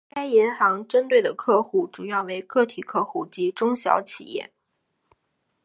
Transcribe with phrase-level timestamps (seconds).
[0.09, 4.51] 该银行所针对的客户主要为个体客户及中小企业。